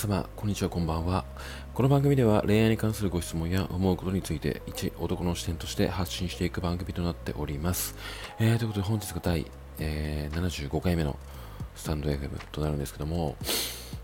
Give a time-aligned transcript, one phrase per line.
[0.00, 1.26] 様、こんにちは、こんばんは。
[1.74, 7.94] この番組では恋愛に関するご質問や思うことについて一男の視点として発信していく番組となっております。
[8.38, 9.44] えー、ということで本日が第、
[9.78, 11.18] えー75回目の
[11.76, 13.36] スタンド FM となるんですけども、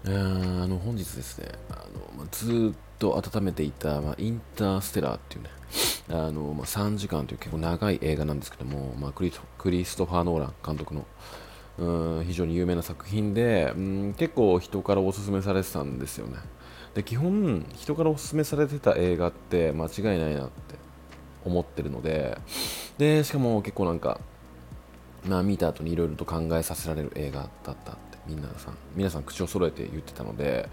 [0.04, 1.76] あーあの本日ですね、あ
[2.16, 5.50] のま、ずっと温めていた、ま、インターステラーっていうね、
[6.10, 11.06] あのま、3時間という結構長い映画なんですけども、まあ、クリクリストファー・ノーラン監督の
[11.78, 16.38] うん非常に有名な作品で、うん、結構人からおすすめされてたんですよね。
[16.94, 20.76] で基本、人からおすすめされてた映画って間違いないなって
[21.44, 22.38] 思ってるので、
[22.96, 24.18] でしかも結構なんか、
[25.26, 30.68] まあ、見た後にいろいろと考えさせられる映画だったってみんなさん皆さん口を揃えて言ってたので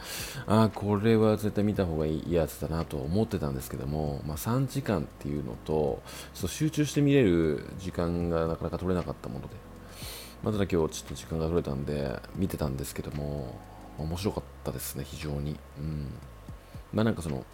[0.47, 6.01] ああこれは絶対見た方がいいやつだなと思ってたんですけども、まあ、3時間っていうのと
[6.33, 9.55] ちょっと集中して見れる時間がなかなか取れなかったもので、
[10.43, 13.55] まあ、ただ今日ちょっと時間が取れたんで見てたんですけども
[13.97, 15.57] 面白かったですね非常に。
[15.77, 16.07] うん。
[16.93, 17.45] まあなんかその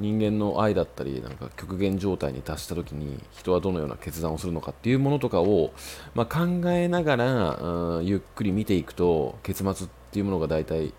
[0.00, 5.72] 人間の愛だったりなんか極限状態に達した時に人はどのような決断をするのかっていうものとかを、
[6.14, 10.94] まあ、考えながら、うんゆっくり見ていくと結末っていうものが大体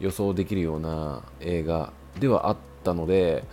[0.00, 3.44] 予想できるような映画ではあったので、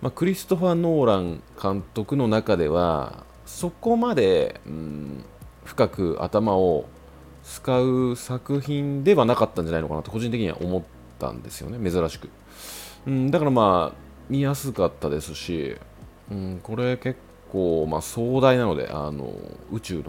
[0.00, 5.24] まあ、クリストファー・ノーラン監督の中ではそこまで、うん、
[5.66, 6.86] 深く頭を
[7.44, 10.82] 使う作品ではなかったんじゃないのかなと個人的には思っ
[11.18, 12.28] たんですよね珍しく、
[13.06, 13.96] うん、だからまあ
[14.28, 15.76] 見やすかったですし、
[16.30, 17.18] うん、これ結
[17.52, 19.32] 構、まあ、壮大なのであの
[19.70, 20.04] 宇宙の、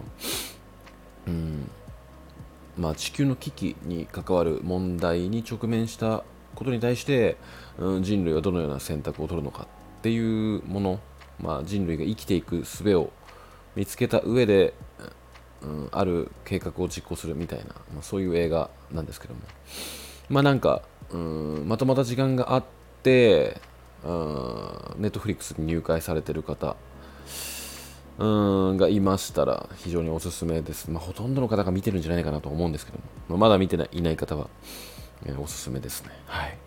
[1.28, 1.70] うん
[2.78, 6.24] まあ、地球の危機に関わる問題に直面した
[6.56, 7.38] ことに対して、
[7.78, 9.68] うん、人類はどのような選択を取るのか
[10.00, 11.00] っていうもの、
[11.40, 13.12] まあ、人類が生きていく術を
[13.76, 14.74] 見つけた上で、
[15.62, 19.42] うん、ある計画を実行するみたいな、まあ、そういう映画なんですけども。
[20.30, 22.64] まあなんか、うん、まとまった時間があっ
[23.04, 23.62] て
[24.04, 26.76] ネットフリックスに入会されてる方
[28.20, 34.50] うんがいましたら非常におすすめです、まあ、ほとんどの方が見てるんじゃないかなと思うんですけども、まあまだ見てないいない方は、
[35.26, 36.12] えーおすすめですね。
[36.26, 36.58] はい。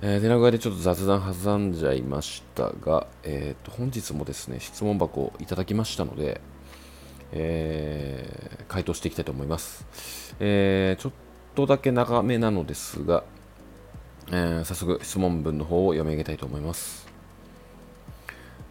[0.00, 6.40] えー、手長でちょっと雑談挟んじゃいましたが、えー、と本日もですね質問箱をいただきましたので、
[7.32, 9.86] えー回答していきたいと思います、
[10.40, 11.12] えーちょっ
[11.54, 13.24] とだけ長めなのですが、
[14.28, 17.08] えー早速質問文の方を読み上げたいと思います。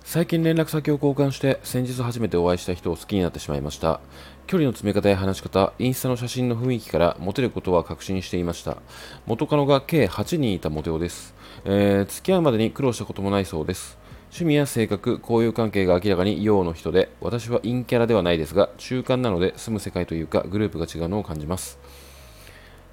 [0.03, 3.99] 最近連絡先を交換して先日初めてお会いした人を好きになってしまいました。
[4.45, 8.77] 距離の詰め方や話し方インスタの写真の雰囲気からモテることは確信していました。
[9.25, 11.35] 元カノが計8人いたモテ男です、
[11.65, 13.97] えー付き合うまでに苦労したこともないそうです。
[14.37, 21.79] 趣味や性格、交友関係が明らかに陽の人で私は陰キャラではないですが中間なので住む世界というかグループが違うのを感じます。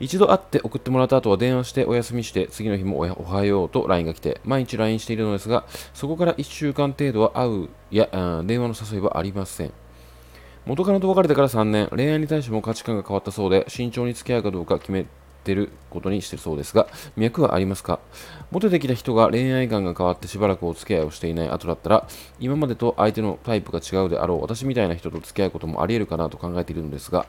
[0.00, 8.09] 一度会って送ってもらった後は電話してお休みして次の日もおはようと LINE が来て毎日 LINE しているのですがそこから1週間程度は会うや
[8.47, 9.72] 電話の誘いはありません。
[10.65, 15.04] 元カノと別れてから3年恋愛に対しても価値観が変わったそうで慎重に付き合うかどうか決め
[15.44, 18.00] てることにしてるそうですが脈はありますか？
[18.50, 22.09] モテてきた人が恋愛観が変わってしばらくお付き合いをしていない後だったら
[22.41, 27.27] 今までと相手のタイプが違うであろう私みたいな人と付き合うこともあり得るかなと考えているのですが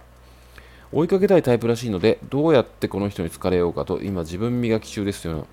[0.92, 5.48] 追いかけたいタイプらしいのでどうやってこの人に好かれようかと今自分磨き中ですよ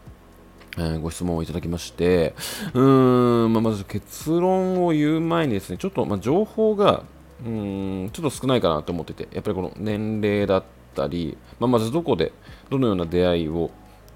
[0.77, 2.35] うな、えご質問をいただきまして
[2.75, 7.03] うーん、まあ、まず結論を言う前にですねちょっと、ま、情報が
[7.45, 12.33] うーんちょっと少ないかなと思っててやっぱりこの年齢だったり、まあ、まずどこで
[12.71, 13.71] どのような出会いを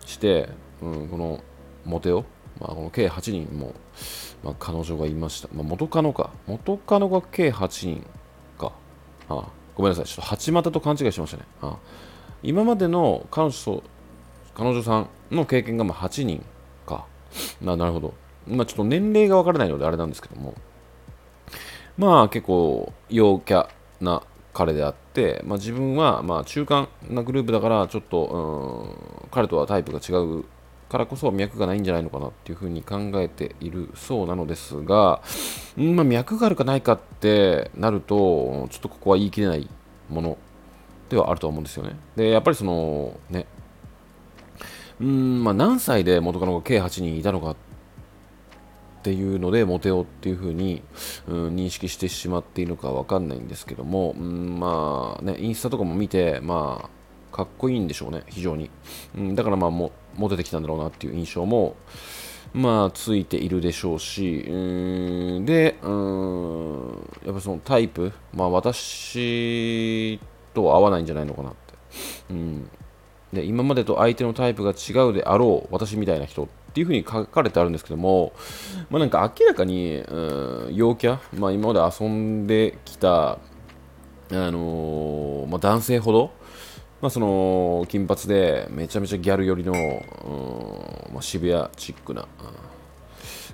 [0.04, 0.48] して、
[0.82, 1.41] うん、この
[1.84, 2.25] モテを、
[2.60, 3.75] まあ、この計8人も、
[4.42, 6.31] まあ、彼女がいました、まあ、元カノか。
[6.47, 8.06] 元カノが計8人
[8.59, 8.72] か。
[9.28, 10.04] ああごめんなさい。
[10.06, 11.44] ちょっと八股と勘違いしましたね。
[11.60, 11.76] ああ
[12.42, 13.82] 今までの彼女
[14.54, 16.44] 彼女さんの経験がまあ8人
[16.87, 17.06] か。
[17.60, 18.14] ななるほど。
[18.47, 20.54] まあちょっと年齢がわからないのであれなんですけども。
[21.98, 23.69] まあ結構陽キャ
[24.00, 24.22] な
[24.52, 25.06] 彼であって、
[25.45, 28.91] まあ、自分はま中間なグループだからちょっと
[29.25, 30.45] うん彼とはタイプが違う
[30.89, 35.21] からこそ脈がないんじゃないのかなっていうふうに考えているそうなのですが、
[35.77, 39.69] うんまあ、脈があるかないかってなるとちょっとここは言い切れない
[40.09, 40.39] もの
[41.09, 41.97] ではあるとは思うんですよね。
[42.15, 43.47] でやっぱりそのね
[45.01, 47.57] うんまあ何歳で元カノが計8人いたのかっ
[49.06, 50.82] ていうのでモテようっていうふうに、
[51.29, 56.91] うん、認識してしまっているのかわかんないんですけども、うん、まあねインスタとかも見てま
[57.32, 58.69] あかっこいいんでしょうね非常に、
[59.17, 61.76] うん、だからまあもモテてきたんだろうなっていう印象も
[62.53, 70.19] まあついているでしょうしうんでうんやっぱそのタイプまあ私
[70.53, 71.75] と合わないんじゃないのかなって、
[72.31, 72.69] うん、
[73.32, 78.34] で今までと相手のタイプが違うであろう私みたいな人っていうふうに書かれてあるんですけども、
[78.90, 83.38] まあ、なんか明らかに、うん、陽キャ、まあ、今まで遊んできた、あ
[84.31, 86.32] のー、まあ、男性ほど、
[87.00, 92.28] まあ、その金髪でめちゃめちゃギャル寄りの、うんまあ、渋谷チックな、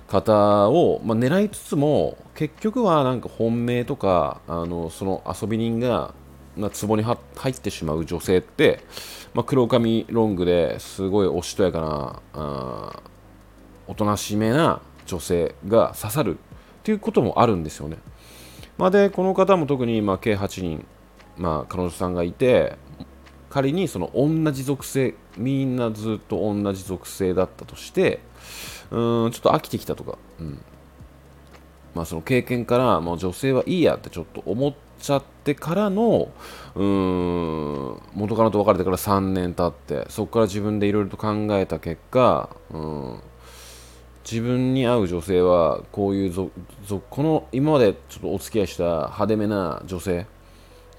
[0.07, 6.13] 方を、まあ、狙いつつも結局はなんか本命とかあのその遊び人が
[6.57, 7.17] な壺に入
[7.51, 8.83] ってしまう女性って、
[9.33, 13.01] まあ、黒髪ロングですごいおしとやかな
[13.87, 16.41] おとなしめな女性が刺さるっ
[16.83, 17.97] ていうこともあるんですよね。
[18.77, 20.85] まあ、でこの方も特にま計8人、
[21.37, 22.77] まあ、彼女さんがいて
[23.49, 28.19] 仮にその同じ属性みんなずっと同じ属性だったとして
[28.89, 30.61] うんちょっと飽きてきたとか、うん
[31.93, 36.29] まあ、その経験からもう女性はいいやってちょっと思っちゃってからの
[36.75, 43.19] うん元カノと別れてから3年経ってそこから自分でいろいろと考えた結果うん
[44.29, 46.49] 自分に合う女性はこういうぞ
[47.09, 50.25] この今までちょっとお付き合いした派手めな女性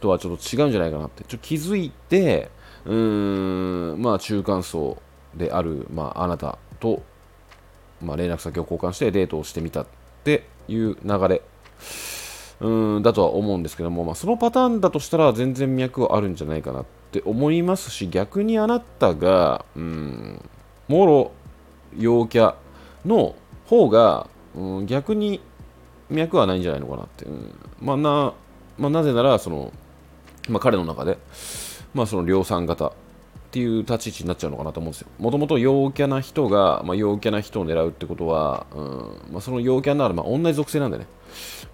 [0.01, 1.25] とはちょっと違うんじゃないかなって。
[1.25, 2.51] ちょっと気づいて
[2.85, 4.99] うーんまあ中間層
[5.35, 7.03] である、まあ、あなたと、
[8.03, 9.87] まあ、連絡先を交換してデートをしてみたっ
[10.23, 11.43] ていう流れ。
[12.61, 20.41] うんだとは思うんですけども、まあ、そのパターンだとしたら全然脈はあるんじゃないかなって思いますし逆にあなたがうん
[20.87, 21.33] もろ
[21.99, 22.55] 陽キャ
[23.05, 23.35] の
[23.67, 25.41] 方が、うん、逆に
[26.11, 28.35] 脈はないんじゃないのかなって、うん、まあな
[28.79, 29.73] まあ、なぜならその、
[30.49, 31.19] まあ、彼の中で、
[31.93, 32.93] まあ、その量産型っ
[33.51, 35.09] ていう立ち位置になっちゃうのかなと思うんですよ。
[35.19, 41.07] もともと陽キャな人が、まあ、陽キャな人を狙うってことは、うんまあ、その陽キャなる、まあ、同じ属性なんでね。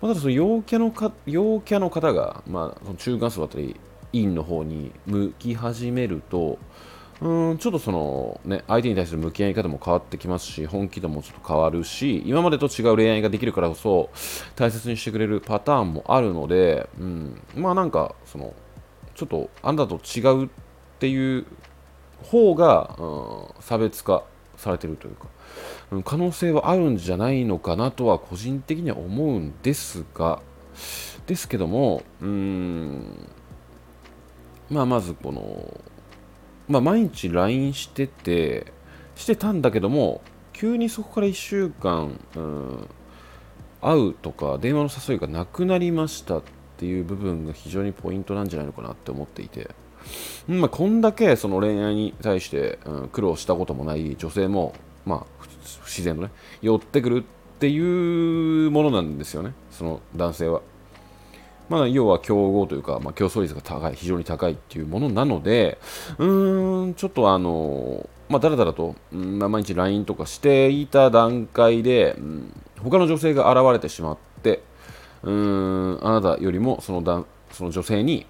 [0.03, 3.77] まあ、ただその陽キャのか陽キャの方が、まあ、その中間層だったり、
[4.13, 6.59] 陰の方に向き始めると、
[7.23, 14.09] うんちょっとその、ね、相手に対する向き合い方も変わってきますし、本気度もちょっと変わるし、今までと違う恋愛ができるからこそ、
[14.57, 18.55] 大切にしてくれるパターンもあるので、うん、まあなんか、その、
[19.15, 20.49] ちょっとあなたと違うっ
[20.99, 21.45] ていう
[22.23, 24.25] 方が、うん、差別化
[24.57, 25.27] されてるというか、
[25.91, 30.41] うん、可能性はあるんじゃないのかなとは個人的には思うんですが、
[31.27, 33.29] ですけども、うん、
[34.71, 35.81] まあまずこの、
[36.71, 38.73] まあ、毎日 LINE してて、
[39.17, 40.23] してたんだけども、
[40.53, 42.89] 急にそこから1週間、うん、
[43.83, 46.43] 会うとか電話の誘いがなくなりましたっ
[46.77, 49.71] ていう部分が非常にポイントなんじゃないのかなって思っていて、
[50.47, 54.75] まあ、こんだけその恋愛に対して、うん、苦労したこともない女性も、
[55.05, 55.45] まあ、
[55.81, 56.31] 不自然とね、
[56.63, 60.63] 寄ってくるっていうものなんですよね、その男性は。
[61.71, 65.79] まあ、要は競合というか、まあ、競争率が高い、非常に高いっていうものなので、
[66.19, 74.63] うーん、ちょっとあの、まあ、だらだらと、うん、毎日 LINE とかしていた段階で、うん、他の女性が現れてしまって、
[75.23, 78.27] うーん、あなたよりもそのだその女性に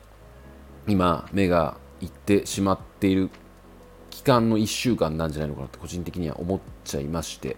[0.86, 3.30] 今、目がいってしまっている
[4.10, 7.56] 期間の1週間なんじゃないのかなって個人的には思っちゃいまして、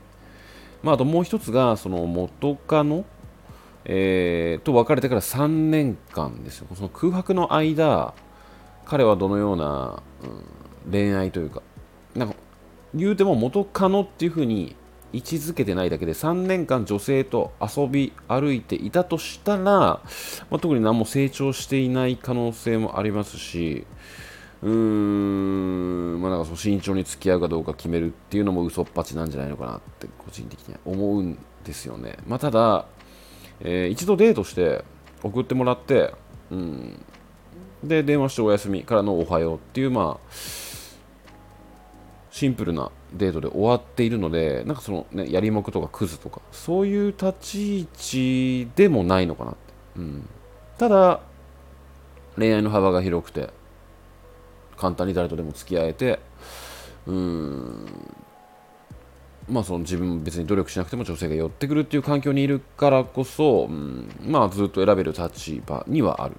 [0.84, 3.05] まあ、あともう一つが、その元カノ
[3.84, 6.67] えー、と別れてから3年間ですよ。
[6.75, 8.15] その空白の間、
[8.84, 10.03] 彼はどのような、
[10.84, 11.62] うん、恋愛というか、
[12.15, 12.34] なんか
[12.94, 14.77] 言うても元カノっていう風に
[15.12, 20.01] 位置づけてないだけで3年間女性と遊び歩いていたとしたら、ま
[20.53, 23.86] あ、特に何も成長していない可能性もありますし、
[24.62, 32.17] うーん、まあ、なんかその慎重に付き合うかどうか決めるっていうのも嘘っぱちなんじゃないのかなって個人的には思うんですよね。
[32.27, 32.86] まあ、ただ、
[33.63, 34.85] えー、一度デートして
[35.23, 36.15] 送ってもらって、
[36.51, 37.05] うん、
[37.83, 40.33] で電話してお休みからのおはようっていうまあ
[42.31, 49.59] シンプルなデートで終わっているのでなんかそのねやりもくとかクズとかそういう立ち位置でもないのかなって、
[49.97, 50.29] うん、
[50.79, 51.21] ただ
[52.37, 53.51] 恋愛の幅が広くて
[54.77, 56.19] 簡単に誰とでも付き合えて
[57.07, 57.87] うん。
[59.53, 66.37] まあ、その自分も別に努力しなくても女性が寄ってくるっていう環境にいるからこそ、うん、まあずっと選べる立場にはある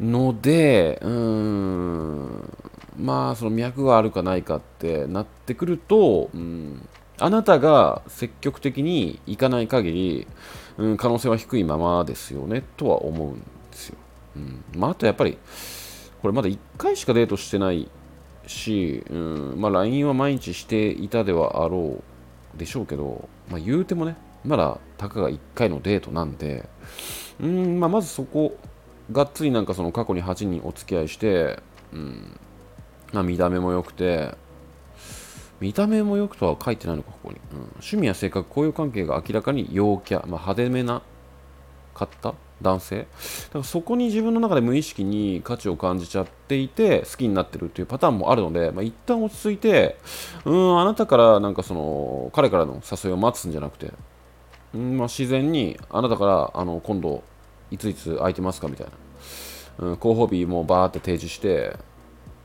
[0.00, 2.58] ので、うん、
[2.98, 10.26] まあその脈があるかないかってなってくると、うん、あなたが積極的に行かない限り、
[10.78, 13.44] うん、可能性は低いままですよねとは思うんで
[13.74, 13.96] すよ。
[14.34, 15.38] うんまあ、あとやっぱり
[16.20, 17.88] これまだ1回しかデートしてない
[18.46, 22.02] し、うんまあ、LINE は毎日していたではあろ
[22.54, 26.68] うでしょうけど、まあ、言うてもね、まだたかが1回のデートなんで、
[27.40, 28.58] うんまあ、まずそこ、
[29.10, 31.60] がっつりなんかその過去に8人お付き合いして、
[31.92, 32.38] うん、
[33.12, 34.34] まあ、見た目も良くて、
[35.60, 37.36] 見た目も良くとは書いてないのか、ここに。
[37.52, 41.02] うん、趣味や性格、交友関係が明らかに陽キャ、まあ、派手めな
[41.94, 42.98] 方男性。
[42.98, 43.08] だか
[43.58, 49.96] らそこに自分の中で無意識に価値を感じちゃっていて好きになってるっていうパターンもあるので、まあ、一旦落ち着いて
[50.44, 53.92] うんあなたからなんかその彼からの誘いを待つんじゃなくて
[54.74, 57.22] うんまあ、自然にあなたからあの今度
[57.70, 58.86] いついつ空いてますかみたい
[59.78, 61.76] な、うん、広報日もバーって提示して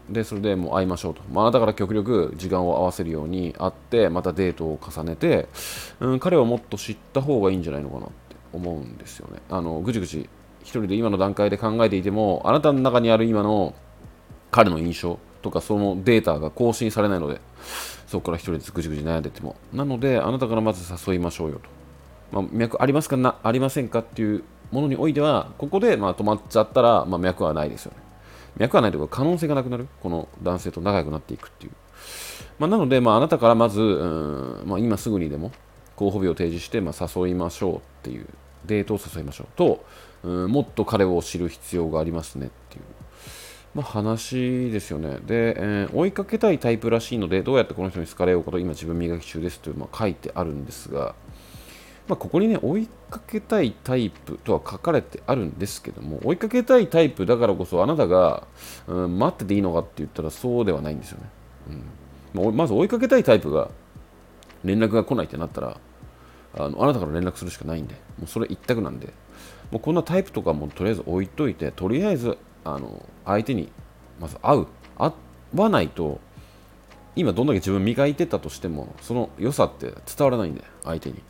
[0.09, 5.47] でそれでもう会いましょうと、まあ、なたから極力時間を合わせるように会ってまたデートを重ねて、
[5.99, 8.05] うん、彼をもっと知った方がいいんじゃないのかな。
[8.05, 9.41] って思うんですよね。
[9.49, 10.29] あのぐちぐち
[10.61, 13.73] 一人で今の段階で考えていてもあなたの中にある今の
[14.51, 17.39] 彼の印象とかそのデータが更新されないので
[18.07, 19.55] そこから一人でぐちぐち悩んでても。
[19.73, 21.69] なのであなたからまず誘いましょうよと。
[22.31, 23.15] まあ、脈ありますか？
[23.15, 23.99] なありませんか？
[23.99, 27.97] っていうものにおいてはここでま止まっちゃったら、まあ、脈はないですよね。
[28.57, 29.87] 脈はないというか可能性がなくなる。
[30.01, 31.71] この男性と仲良くなっていくっていう、
[32.59, 33.79] まあ、なので、まあ、あなたからまず、
[34.65, 35.51] ま、今すぐにでも
[35.97, 38.27] 候補日を提示して、まあ、誘いましょうっていう
[38.65, 39.85] デートを誘いましょうと、
[40.23, 42.83] うん、もっと彼を知る必要がありますねっていう、
[43.75, 45.17] まあ、話ですよね。
[45.25, 51.15] で、えー、追いかけたいタイプらしいのでどうやってこの人に好かれようかと今自分磨き中ですという、まあ、書いてあるんですが
[52.07, 58.47] まあ、ここにね、追いかけたいタイプとは書かれてあるんですけども、追いかけたいタイプだからこそ、あなたが、
[58.87, 61.29] うん、待ってていいのかって言ったらそうではないんですよね。
[62.33, 62.43] うん。
[62.43, 63.69] まあ、まず追いかけたいタイプが
[64.63, 65.77] 連絡が来ないってなったら、
[66.55, 69.07] あのあなたから連絡するしかないんで、もうそれ一択なんで、
[69.71, 73.69] もうこんなタイプとかもとりあえず置いといて、とりあえずあの相手に
[74.19, 75.11] まず会う、会
[75.55, 76.19] わないと、
[77.15, 81.21] 今どんだけ自分磨いてたとしても、その良さって伝わらないんで、相手に。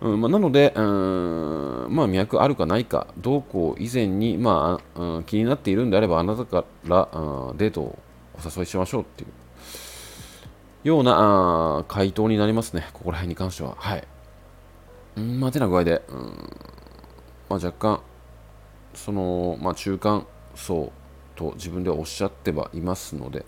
[0.00, 7.98] うんまあ、なので、うんまあ、脈あるかないか、どうこう以前に、まあうん、気になっているんであれば、あなたからうんデートを
[8.34, 9.30] お誘いしましょうっていう
[10.82, 13.76] ような回答になりますね、ここら辺に関しては。
[13.78, 14.04] はい。
[15.16, 16.16] うんまあ、てな具合で、うん。
[17.48, 18.00] まあ、若干、
[18.94, 20.92] その、まあ、中間層
[21.36, 23.44] と自分ではおっしゃってはいますので、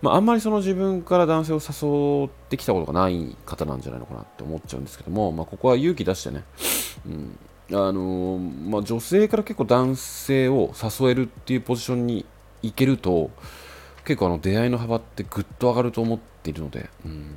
[0.00, 6.44] まあ、あんまりその自分から男性を誘ってきたことがない方なんじゃないのかなって思っちゃうんですけども、まあ、ここは勇気出してね、
[7.06, 7.38] うん。
[7.70, 12.26] あのー、まあ、女性から結構男性を誘えるっていうポジションに
[12.62, 13.30] 行けると
[14.04, 17.36] 結構あの出会いの幅ってぐっと上がると思っているので、うん、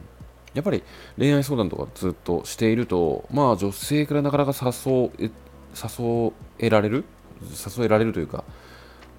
[0.54, 0.84] やっぱり
[1.18, 5.30] 恋愛相談とかずっとしていると、まあ、女性からなかなか誘え
[5.76, 7.06] 誘えられる？
[7.42, 8.44] 誘えられるというか、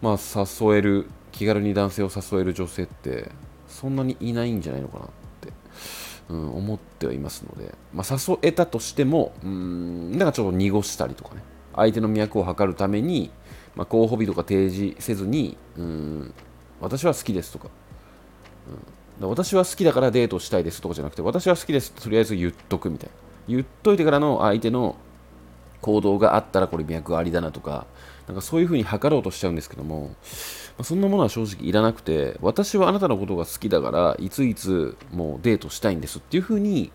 [0.00, 3.30] まあ、誘える気軽に男性を誘える女性って
[3.68, 5.08] そんなにいないんじゃないのかなっ
[5.40, 5.52] て、
[6.30, 11.42] うん、思ってはいますので、まあ、誘えたとしてもうんなんかちょっと濁したりとかね
[11.74, 13.30] 相手の脈を測るために、
[13.74, 16.34] まあ、候補日とか提示せずにうん
[16.80, 17.68] 私は好きですとか,、
[19.20, 23.14] うん、私は好きだからデートしたいですとかじゃなくて私は好きですとりあえず言っとくみたいな。
[23.48, 24.96] 言っといてからの相手の
[25.80, 27.86] 行動があったらこれ脈ありだなとか
[28.26, 30.14] なんかそういうふうに測ろうとしちゃうんですけども、ま
[30.80, 36.90] あ、そんなものは正直いらなくて、私はあなたのことが好きだから、いついつもうデートしたいんですっていうふうに、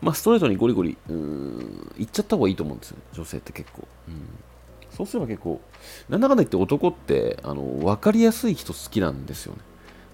[0.00, 3.86] まあ、ストレートにゴリゴリ、うん、言っちゃった方がいいと思うんですよ、女性って結構。
[4.08, 4.14] うん、
[4.96, 5.60] そうすれば結構、
[6.08, 9.60] なんだかんだ言って男って、あの、分かりやすい人好きなんですよね。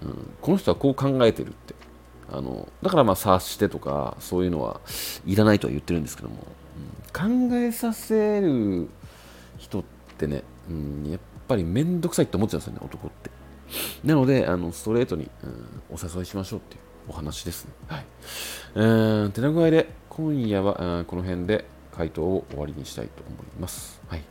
[0.03, 1.75] うん、この人はこう考えてるって。
[2.31, 4.81] あのだからまあ察してとかそういうのは
[5.25, 6.45] いらないとは言ってるんですけども、
[7.15, 8.87] うん、考えさせる
[9.57, 9.83] 人っ
[10.17, 13.31] てね、うん、やっぱりめんどくさいって思っちゃうんですよね、男って。
[14.03, 17.71] なので、あのストレートに、うん、お誘いしましょうっていうお話ですね。
[17.87, 18.05] はい。
[18.75, 21.65] えー、てな具合で、今夜はこの辺で
[21.99, 23.99] 回答を終わりにしたいと思います。
[24.07, 24.23] はい。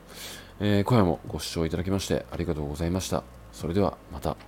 [0.59, 3.23] えー、今夜もご視聴いただきましてありがとうございました。
[3.53, 4.48] それではまた。